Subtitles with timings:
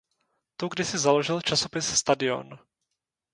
[0.57, 2.59] Tu kdysi založil časopis Stadion.